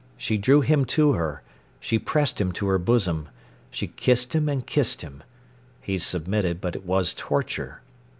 [0.17, 1.43] She drew him to her;
[1.79, 3.29] she pressed him to her bosom;
[3.69, 5.21] she kissed him and kissed him.
[5.79, 7.81] He submitted, but it was torture.